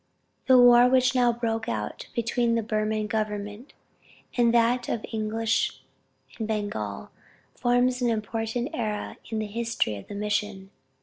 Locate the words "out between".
1.69-2.55